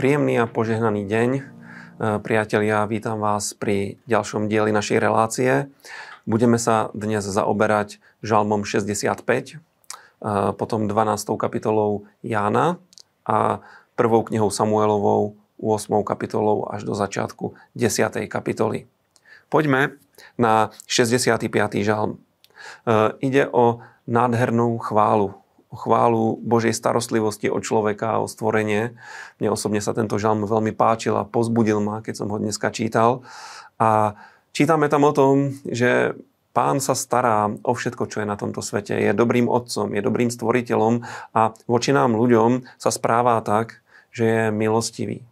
Príjemný 0.00 0.40
a 0.40 0.48
požehnaný 0.48 1.04
deň. 1.04 1.30
E, 1.36 1.42
priatelia, 2.24 2.88
vítam 2.88 3.20
vás 3.20 3.52
pri 3.52 4.00
ďalšom 4.08 4.48
dieli 4.48 4.72
našej 4.72 4.96
relácie. 4.96 5.68
Budeme 6.24 6.56
sa 6.56 6.88
dnes 6.96 7.20
zaoberať 7.20 8.00
žalmom 8.24 8.64
65, 8.64 9.20
e, 9.20 9.56
potom 10.56 10.88
12. 10.88 11.36
kapitolou 11.36 12.08
Jána 12.24 12.80
a 13.28 13.60
prvou 13.92 14.24
knihou 14.24 14.48
Samuelovou 14.48 15.36
8. 15.60 15.92
kapitolou 16.00 16.64
až 16.72 16.88
do 16.88 16.96
začiatku 16.96 17.52
10. 17.76 18.24
kapitoly. 18.24 18.88
Poďme 19.52 20.00
na 20.40 20.72
65. 20.88 21.44
žalm. 21.84 22.16
E, 22.16 23.20
ide 23.20 23.52
o 23.52 23.84
nádhernú 24.08 24.80
chválu, 24.80 25.39
o 25.70 25.76
chválu 25.78 26.36
Božej 26.42 26.74
starostlivosti 26.74 27.46
o 27.46 27.62
človeka 27.62 28.18
a 28.18 28.22
o 28.22 28.26
stvorenie. 28.26 28.98
Mne 29.38 29.54
osobne 29.54 29.78
sa 29.78 29.94
tento 29.94 30.18
žalm 30.18 30.42
veľmi 30.42 30.74
páčil 30.74 31.14
a 31.14 31.26
pozbudil 31.26 31.78
ma, 31.78 32.02
keď 32.02 32.26
som 32.26 32.28
ho 32.34 32.42
dneska 32.42 32.74
čítal. 32.74 33.22
A 33.78 34.18
čítame 34.50 34.90
tam 34.90 35.06
o 35.06 35.14
tom, 35.14 35.54
že 35.64 36.18
Pán 36.50 36.82
sa 36.82 36.98
stará 36.98 37.46
o 37.62 37.72
všetko, 37.78 38.10
čo 38.10 38.20
je 38.22 38.26
na 38.26 38.34
tomto 38.34 38.58
svete. 38.58 38.98
Je 38.98 39.14
dobrým 39.14 39.46
otcom, 39.46 39.86
je 39.94 40.02
dobrým 40.02 40.34
stvoriteľom 40.34 41.06
a 41.30 41.54
voči 41.70 41.94
nám 41.94 42.18
ľuďom 42.18 42.66
sa 42.74 42.90
správa 42.90 43.38
tak, 43.46 43.86
že 44.10 44.26
je 44.26 44.42
milostivý. 44.50 45.22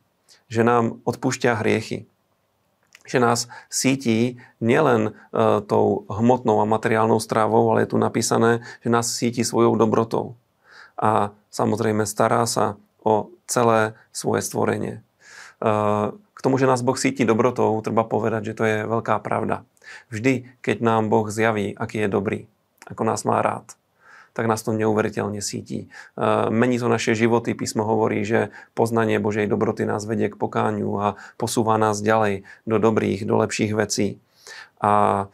Že 0.47 0.63
nám 0.63 0.85
odpúšťa 1.03 1.59
hriechy 1.59 2.07
že 3.09 3.19
nás 3.19 3.49
sítí 3.73 4.37
nielen 4.61 5.11
e, 5.11 5.13
tou 5.65 6.05
hmotnou 6.13 6.61
a 6.61 6.69
materiálnou 6.69 7.17
strávou, 7.19 7.73
ale 7.73 7.89
je 7.89 7.97
tu 7.97 7.99
napísané, 7.99 8.61
že 8.85 8.93
nás 8.93 9.09
sítí 9.09 9.41
svojou 9.41 9.81
dobrotou. 9.81 10.37
A 11.01 11.33
samozrejme 11.49 12.05
stará 12.05 12.45
sa 12.45 12.77
o 13.01 13.33
celé 13.49 13.97
svoje 14.13 14.45
stvorenie. 14.45 14.95
E, 14.95 15.71
k 16.13 16.41
tomu, 16.45 16.61
že 16.61 16.71
nás 16.71 16.85
Boh 16.85 16.95
sítí 16.95 17.25
dobrotou, 17.25 17.81
treba 17.81 18.05
povedať, 18.05 18.53
že 18.53 18.57
to 18.57 18.65
je 18.69 18.77
veľká 18.85 19.19
pravda. 19.25 19.65
Vždy, 20.13 20.61
keď 20.61 20.85
nám 20.85 21.09
Boh 21.09 21.27
zjaví, 21.33 21.73
aký 21.75 22.05
je 22.05 22.09
dobrý, 22.13 22.41
ako 22.87 23.03
nás 23.09 23.25
má 23.25 23.41
rád, 23.41 23.75
tak 24.39 24.47
nás 24.47 24.63
to 24.63 24.71
neuveriteľne 24.71 25.43
sítí. 25.43 25.91
E, 26.15 26.27
mení 26.55 26.79
to 26.79 26.87
naše 26.87 27.19
životy. 27.19 27.59
Písmo 27.59 27.83
hovorí, 27.83 28.23
že 28.23 28.55
poznanie 28.79 29.19
Božej 29.19 29.51
dobroty 29.51 29.83
nás 29.83 30.07
vedie 30.07 30.31
k 30.31 30.39
pokáňu 30.39 30.95
a 30.95 31.07
posúva 31.35 31.75
nás 31.75 31.99
ďalej 31.99 32.47
do 32.63 32.79
dobrých, 32.79 33.27
do 33.27 33.35
lepších 33.35 33.75
vecí. 33.75 34.23
A 34.79 35.27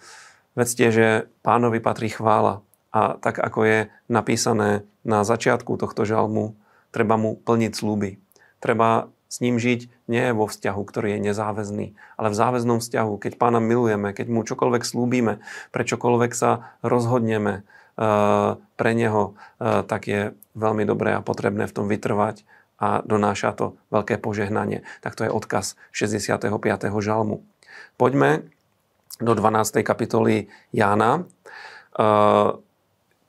vedzte, 0.57 0.89
že 0.89 1.29
pánovi 1.45 1.85
patrí 1.85 2.09
chvála. 2.09 2.65
A 2.97 3.21
tak 3.21 3.45
ako 3.45 3.61
je 3.69 3.79
napísané 4.09 4.89
na 5.05 5.21
začiatku 5.21 5.77
tohto 5.77 6.09
žalmu, 6.09 6.57
treba 6.89 7.21
mu 7.21 7.37
plniť 7.37 7.73
slúby. 7.77 8.17
Treba 8.57 9.13
s 9.35 9.43
ním 9.43 9.59
žiť 9.59 9.91
nie 10.07 10.31
vo 10.31 10.47
vzťahu, 10.47 10.79
ktorý 10.87 11.19
je 11.19 11.35
nezáväzný, 11.35 11.87
ale 12.15 12.29
v 12.31 12.39
záväznom 12.39 12.79
vzťahu, 12.79 13.19
keď 13.19 13.33
pána 13.35 13.59
milujeme, 13.59 14.15
keď 14.15 14.31
mu 14.31 14.47
čokoľvek 14.47 14.87
slúbime, 14.87 15.43
prečokoľvek 15.75 16.31
sa 16.31 16.79
rozhodneme, 16.87 17.67
Eh, 17.95 18.51
pre 18.75 18.91
neho, 18.91 19.39
eh, 19.63 19.87
tak 19.87 20.11
je 20.11 20.35
veľmi 20.59 20.83
dobré 20.83 21.15
a 21.15 21.23
potrebné 21.23 21.71
v 21.71 21.75
tom 21.79 21.87
vytrvať 21.87 22.43
a 22.83 23.07
donáša 23.07 23.55
to 23.55 23.79
veľké 23.95 24.19
požehnanie. 24.19 24.83
Tak 24.99 25.15
to 25.15 25.23
je 25.23 25.31
odkaz 25.31 25.79
65. 25.95 26.99
žalmu. 26.99 27.47
Poďme 27.95 28.51
do 29.23 29.31
12. 29.39 29.87
kapitoly 29.87 30.51
Jána. 30.75 31.23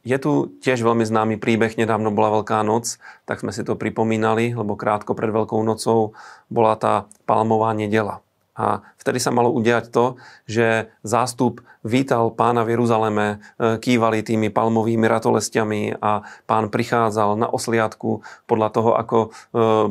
Je 0.06 0.18
tu 0.22 0.54
tiež 0.62 0.86
veľmi 0.86 1.02
známy 1.02 1.42
príbeh, 1.42 1.82
nedávno 1.82 2.14
bola 2.14 2.38
Veľká 2.40 2.62
noc, 2.62 3.02
tak 3.26 3.42
sme 3.42 3.50
si 3.50 3.66
to 3.66 3.74
pripomínali, 3.74 4.54
lebo 4.54 4.78
krátko 4.78 5.18
pred 5.18 5.34
Veľkou 5.34 5.58
nocou 5.66 6.14
bola 6.46 6.78
tá 6.78 7.10
palmová 7.26 7.74
nedela. 7.74 8.22
A 8.56 8.86
vtedy 8.96 9.20
sa 9.20 9.36
malo 9.36 9.52
udiať 9.52 9.92
to, 9.92 10.16
že 10.48 10.88
zástup 11.04 11.60
vítal 11.84 12.32
pána 12.32 12.64
v 12.64 12.78
Jeruzaleme, 12.78 13.28
e, 13.60 13.78
kývali 13.84 14.24
tými 14.24 14.48
palmovými 14.48 15.04
ratolestiami 15.04 16.00
a 16.00 16.24
pán 16.48 16.72
prichádzal 16.72 17.36
na 17.36 17.52
osliadku 17.52 18.24
podľa 18.48 18.70
toho, 18.72 18.92
ako 18.96 19.18
e, 19.20 19.30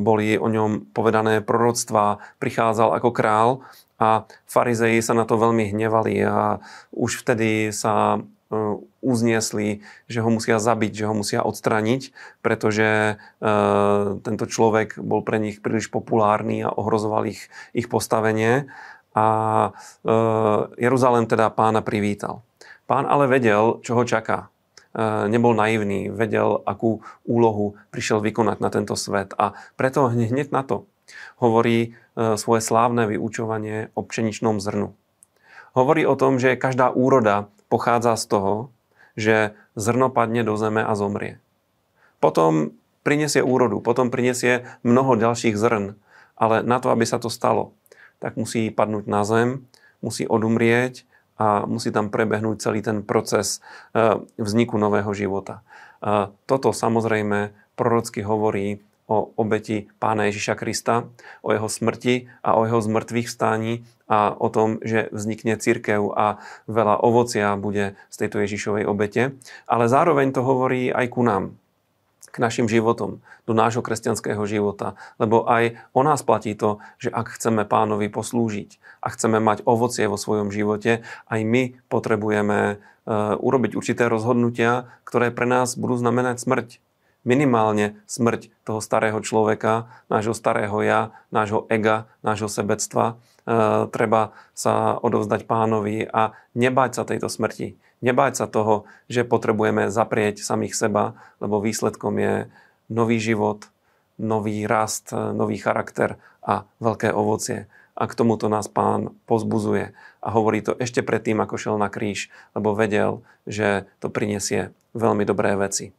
boli 0.00 0.40
o 0.40 0.48
ňom 0.48 0.96
povedané 0.96 1.44
proroctvá, 1.44 2.24
prichádzal 2.40 2.96
ako 2.96 3.10
král 3.12 3.48
a 4.00 4.24
farizeji 4.48 5.04
sa 5.04 5.12
na 5.12 5.28
to 5.28 5.36
veľmi 5.36 5.68
hnevali 5.68 6.24
a 6.24 6.64
už 6.96 7.20
vtedy 7.20 7.68
sa 7.68 8.24
uzniesli, 9.14 9.86
že 10.10 10.18
ho 10.18 10.26
musia 10.26 10.58
zabiť, 10.58 10.92
že 10.92 11.04
ho 11.06 11.14
musia 11.14 11.40
odstraniť, 11.46 12.10
pretože 12.42 13.14
e, 13.14 13.14
tento 14.18 14.44
človek 14.50 14.98
bol 14.98 15.22
pre 15.22 15.38
nich 15.38 15.62
príliš 15.62 15.94
populárny 15.94 16.66
a 16.66 16.74
ohrozoval 16.74 17.30
ich, 17.30 17.46
ich 17.70 17.86
postavenie. 17.86 18.66
A 19.14 19.26
e, 20.02 20.10
Jeruzalém 20.82 21.30
teda 21.30 21.54
pána 21.54 21.86
privítal. 21.86 22.42
Pán 22.90 23.06
ale 23.06 23.30
vedel, 23.30 23.78
čo 23.86 23.94
ho 23.94 24.02
čaká. 24.02 24.50
Nebol 25.26 25.58
naivný, 25.58 26.06
vedel, 26.06 26.62
akú 26.62 27.02
úlohu 27.26 27.74
prišiel 27.90 28.22
vykonať 28.22 28.62
na 28.62 28.70
tento 28.70 28.94
svet. 28.94 29.34
A 29.34 29.58
preto 29.74 30.06
hneď 30.06 30.54
na 30.54 30.62
to 30.62 30.86
hovorí 31.42 31.98
svoje 32.14 32.62
slávne 32.62 33.10
vyučovanie 33.10 33.90
o 33.98 34.06
pšeničnom 34.06 34.62
zrnu. 34.62 34.94
Hovorí 35.74 36.06
o 36.06 36.14
tom, 36.14 36.38
že 36.38 36.54
každá 36.54 36.94
úroda 36.94 37.50
pochádza 37.66 38.14
z 38.14 38.24
toho, 38.30 38.52
že 39.14 39.54
zrno 39.78 40.10
padne 40.10 40.42
do 40.42 40.54
zeme 40.58 40.82
a 40.82 40.92
zomrie. 40.98 41.38
Potom 42.18 42.74
prinesie 43.04 43.44
úrodu, 43.44 43.78
potom 43.84 44.08
prinesie 44.08 44.66
mnoho 44.82 45.14
ďalších 45.14 45.54
zrn, 45.54 45.94
ale 46.34 46.64
na 46.66 46.80
to, 46.82 46.90
aby 46.90 47.04
sa 47.06 47.20
to 47.20 47.30
stalo, 47.30 47.76
tak 48.18 48.34
musí 48.40 48.72
padnúť 48.72 49.04
na 49.06 49.22
zem, 49.22 49.68
musí 50.00 50.24
odumrieť 50.24 51.04
a 51.34 51.66
musí 51.66 51.90
tam 51.90 52.08
prebehnúť 52.08 52.62
celý 52.62 52.80
ten 52.80 53.02
proces 53.02 53.58
e, 53.92 54.22
vzniku 54.38 54.78
nového 54.78 55.10
života. 55.12 55.60
E, 56.00 56.30
toto 56.46 56.70
samozrejme 56.70 57.52
prorocky 57.74 58.22
hovorí 58.22 58.80
o 59.04 59.36
obeti 59.36 59.92
pána 60.00 60.32
Ježiša 60.32 60.56
Krista, 60.56 61.08
o 61.44 61.52
jeho 61.52 61.68
smrti 61.68 62.32
a 62.40 62.56
o 62.56 62.64
jeho 62.64 62.80
zmrtvých 62.80 63.28
vstáni 63.28 63.84
a 64.08 64.32
o 64.32 64.48
tom, 64.48 64.80
že 64.80 65.08
vznikne 65.12 65.56
církev 65.60 66.12
a 66.12 66.40
veľa 66.68 67.00
ovocia 67.00 67.56
bude 67.56 67.96
z 68.08 68.16
tejto 68.16 68.44
Ježišovej 68.44 68.84
obete. 68.88 69.36
Ale 69.68 69.88
zároveň 69.88 70.32
to 70.32 70.44
hovorí 70.44 70.88
aj 70.92 71.06
ku 71.12 71.24
nám, 71.24 71.56
k 72.34 72.36
našim 72.42 72.66
životom, 72.66 73.22
do 73.46 73.52
nášho 73.54 73.84
kresťanského 73.84 74.42
života. 74.48 74.98
Lebo 75.22 75.46
aj 75.46 75.78
o 75.94 76.02
nás 76.02 76.24
platí 76.26 76.56
to, 76.58 76.82
že 76.98 77.12
ak 77.12 77.36
chceme 77.38 77.62
pánovi 77.62 78.10
poslúžiť 78.10 78.82
a 79.04 79.12
chceme 79.12 79.38
mať 79.38 79.62
ovocie 79.68 80.08
vo 80.10 80.18
svojom 80.18 80.50
živote, 80.50 81.06
aj 81.30 81.40
my 81.44 81.78
potrebujeme 81.86 82.58
e, 82.58 82.74
urobiť 83.38 83.78
určité 83.78 84.10
rozhodnutia, 84.10 84.90
ktoré 85.06 85.30
pre 85.30 85.46
nás 85.46 85.78
budú 85.78 85.94
znamenať 85.94 86.42
smrť 86.42 86.68
minimálne 87.24 87.98
smrť 88.04 88.52
toho 88.62 88.80
starého 88.84 89.18
človeka, 89.24 89.88
nášho 90.12 90.36
starého 90.36 90.76
ja, 90.84 91.16
nášho 91.32 91.64
ega, 91.72 92.06
nášho 92.20 92.52
sebectva. 92.52 93.16
E, 93.44 93.88
treba 93.88 94.36
sa 94.52 95.00
odovzdať 95.00 95.48
pánovi 95.48 96.04
a 96.06 96.36
nebáť 96.52 96.90
sa 97.00 97.02
tejto 97.08 97.32
smrti. 97.32 97.80
Nebáť 98.04 98.44
sa 98.44 98.46
toho, 98.46 98.84
že 99.08 99.24
potrebujeme 99.24 99.88
zaprieť 99.88 100.44
samých 100.44 100.76
seba, 100.76 101.16
lebo 101.40 101.64
výsledkom 101.64 102.20
je 102.20 102.34
nový 102.92 103.16
život, 103.16 103.72
nový 104.20 104.68
rast, 104.68 105.10
nový 105.10 105.56
charakter 105.56 106.20
a 106.44 106.68
veľké 106.78 107.08
ovocie. 107.10 107.66
A 107.96 108.04
k 108.04 108.16
tomuto 108.18 108.52
nás 108.52 108.68
pán 108.68 109.16
pozbuzuje. 109.24 109.96
A 110.20 110.28
hovorí 110.34 110.60
to 110.60 110.76
ešte 110.76 111.00
predtým, 111.00 111.40
ako 111.40 111.56
šel 111.56 111.76
na 111.80 111.88
kríž, 111.88 112.28
lebo 112.52 112.76
vedel, 112.76 113.24
že 113.48 113.88
to 114.02 114.12
prinesie 114.12 114.74
veľmi 114.92 115.24
dobré 115.24 115.56
veci. 115.56 115.94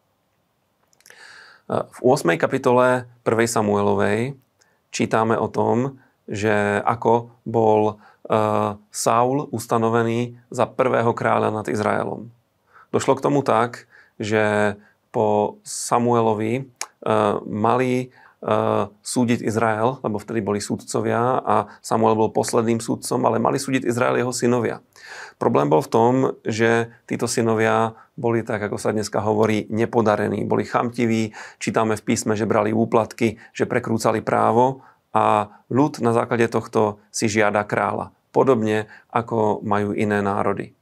V 1.66 2.00
8. 2.06 2.38
kapitole 2.38 3.10
1. 3.26 3.50
Samuelovej 3.50 4.38
čítame 4.94 5.34
o 5.34 5.50
tom, 5.50 5.98
že 6.30 6.54
ako 6.86 7.34
bol 7.42 7.82
e, 7.90 7.94
Saul 8.94 9.50
ustanovený 9.50 10.38
za 10.54 10.70
prvého 10.70 11.10
kráľa 11.18 11.50
nad 11.50 11.66
Izraelom. 11.66 12.30
Došlo 12.94 13.18
k 13.18 13.26
tomu 13.26 13.42
tak, 13.42 13.90
že 14.22 14.78
po 15.10 15.58
Samuelovi 15.66 16.54
e, 16.62 16.64
mali 17.50 18.14
Eh, 18.14 18.25
súdiť 19.02 19.42
Izrael, 19.42 19.98
lebo 20.06 20.22
vtedy 20.22 20.46
boli 20.46 20.62
súdcovia 20.62 21.42
a 21.42 21.66
Samuel 21.82 22.14
bol 22.14 22.30
posledným 22.30 22.78
súdcom, 22.78 23.18
ale 23.26 23.42
mali 23.42 23.58
súdiť 23.58 23.90
Izrael 23.90 24.22
jeho 24.22 24.30
synovia. 24.30 24.86
Problém 25.42 25.66
bol 25.66 25.82
v 25.82 25.92
tom, 25.92 26.14
že 26.46 26.94
títo 27.10 27.26
synovia 27.26 27.98
boli, 28.14 28.46
tak 28.46 28.62
ako 28.70 28.78
sa 28.78 28.94
dneska 28.94 29.20
hovorí, 29.26 29.66
nepodarení, 29.74 30.46
boli 30.46 30.64
chamtiví, 30.64 31.34
čítame 31.58 31.98
v 31.98 32.06
písme, 32.06 32.38
že 32.38 32.46
brali 32.46 32.70
úplatky, 32.70 33.42
že 33.52 33.66
prekrúcali 33.66 34.22
právo 34.22 34.86
a 35.10 35.50
ľud 35.74 36.06
na 36.06 36.14
základe 36.14 36.46
tohto 36.46 37.02
si 37.10 37.26
žiada 37.26 37.66
kráľa. 37.66 38.14
Podobne 38.30 38.86
ako 39.10 39.66
majú 39.66 39.92
iné 39.98 40.22
národy. 40.22 40.78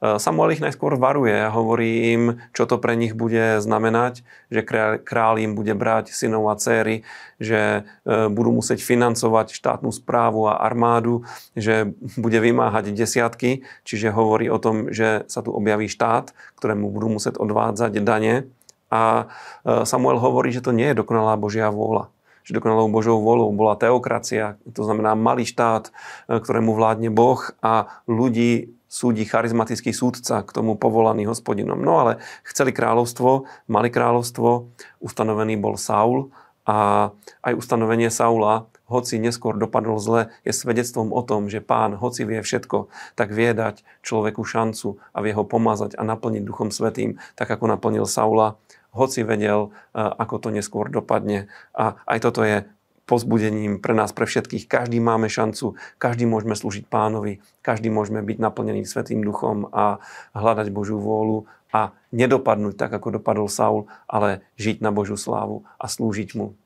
Samuel 0.00 0.52
ich 0.52 0.64
najskôr 0.64 1.00
varuje 1.00 1.32
a 1.32 1.48
hovorí 1.48 2.12
im, 2.12 2.22
čo 2.52 2.68
to 2.68 2.76
pre 2.76 2.92
nich 2.94 3.16
bude 3.16 3.64
znamenať, 3.64 4.28
že 4.52 4.60
král 5.00 5.40
im 5.40 5.56
bude 5.56 5.72
brať 5.72 6.12
synov 6.12 6.52
a 6.52 6.56
céry, 6.60 7.08
že 7.40 7.88
e, 8.04 8.28
budú 8.28 8.60
musieť 8.60 8.84
financovať 8.84 9.56
štátnu 9.56 9.88
správu 9.92 10.52
a 10.52 10.60
armádu, 10.60 11.24
že 11.56 11.96
bude 12.20 12.36
vymáhať 12.36 12.92
desiatky, 12.92 13.64
čiže 13.88 14.12
hovorí 14.12 14.52
o 14.52 14.60
tom, 14.60 14.92
že 14.92 15.24
sa 15.32 15.40
tu 15.40 15.52
objaví 15.52 15.88
štát, 15.88 16.36
ktorému 16.60 16.92
budú 16.92 17.16
musieť 17.16 17.40
odvádzať 17.40 17.96
dane. 18.04 18.52
A 18.92 19.32
e, 19.64 19.84
Samuel 19.88 20.20
hovorí, 20.20 20.52
že 20.52 20.60
to 20.60 20.76
nie 20.76 20.92
je 20.92 21.00
dokonalá 21.00 21.40
Božia 21.40 21.72
vôľa 21.72 22.12
že 22.46 22.54
dokonalou 22.54 22.86
Božou 22.86 23.18
volou 23.18 23.50
bola 23.50 23.74
teokracia, 23.74 24.54
to 24.70 24.86
znamená 24.86 25.18
malý 25.18 25.42
štát, 25.42 25.90
ktorému 26.30 26.78
vládne 26.78 27.10
Boh 27.10 27.42
a 27.58 27.90
ľudí 28.06 28.75
súdi 28.86 29.26
charizmatický 29.26 29.90
súdca, 29.90 30.46
k 30.46 30.50
tomu 30.50 30.78
povolaný 30.78 31.26
hospodinom. 31.26 31.78
No 31.78 32.00
ale 32.02 32.22
chceli 32.46 32.70
kráľovstvo, 32.70 33.46
mali 33.66 33.90
kráľovstvo, 33.90 34.70
ustanovený 35.02 35.58
bol 35.58 35.74
Saul 35.74 36.30
a 36.66 37.10
aj 37.46 37.54
ustanovenie 37.54 38.10
Saula, 38.10 38.66
hoci 38.86 39.18
neskôr 39.18 39.58
dopadol 39.58 39.98
zle, 39.98 40.30
je 40.46 40.54
svedectvom 40.54 41.10
o 41.10 41.22
tom, 41.22 41.50
že 41.50 41.58
pán, 41.58 41.98
hoci 41.98 42.22
vie 42.22 42.38
všetko, 42.38 42.86
tak 43.18 43.34
vie 43.34 43.50
dať 43.50 43.82
človeku 44.02 44.46
šancu 44.46 44.98
a 45.14 45.18
vie 45.22 45.34
ho 45.34 45.42
pomazať 45.42 45.98
a 45.98 46.02
naplniť 46.06 46.42
Duchom 46.46 46.70
Svetým, 46.70 47.18
tak 47.34 47.50
ako 47.50 47.70
naplnil 47.70 48.06
Saula 48.06 48.58
hoci 48.96 49.20
vedel, 49.28 49.68
e, 49.68 50.00
ako 50.00 50.40
to 50.40 50.48
neskôr 50.48 50.88
dopadne. 50.88 51.52
A 51.76 52.00
aj 52.08 52.18
toto 52.24 52.40
je 52.40 52.64
pozbudením 53.06 53.78
pre 53.78 53.94
nás, 53.94 54.10
pre 54.10 54.26
všetkých. 54.26 54.66
Každý 54.66 54.98
máme 54.98 55.30
šancu, 55.30 55.78
každý 55.96 56.26
môžeme 56.26 56.58
slúžiť 56.58 56.90
pánovi, 56.90 57.40
každý 57.62 57.88
môžeme 57.88 58.20
byť 58.20 58.38
naplnený 58.42 58.82
Svetým 58.84 59.22
duchom 59.22 59.70
a 59.70 60.02
hľadať 60.34 60.68
Božiu 60.74 60.98
vôľu 60.98 61.46
a 61.70 61.94
nedopadnúť 62.10 62.74
tak, 62.74 62.90
ako 62.92 63.22
dopadol 63.22 63.46
Saul, 63.46 63.86
ale 64.10 64.42
žiť 64.58 64.82
na 64.82 64.90
Božiu 64.90 65.14
slávu 65.14 65.64
a 65.78 65.86
slúžiť 65.86 66.34
mu. 66.34 66.58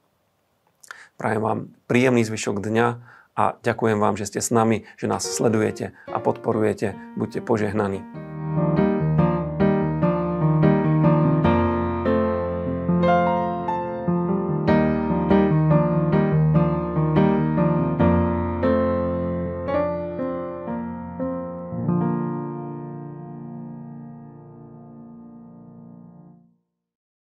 Prajem 1.20 1.44
vám 1.44 1.58
príjemný 1.84 2.24
zvyšok 2.24 2.64
dňa 2.64 2.86
a 3.36 3.44
ďakujem 3.60 4.00
vám, 4.00 4.16
že 4.16 4.28
ste 4.28 4.40
s 4.40 4.48
nami, 4.48 4.88
že 4.96 5.06
nás 5.08 5.24
sledujete 5.24 5.92
a 6.08 6.16
podporujete. 6.16 6.96
Buďte 7.16 7.44
požehnaní. 7.44 8.00